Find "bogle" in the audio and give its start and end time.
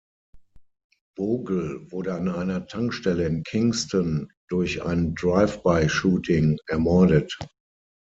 1.15-1.91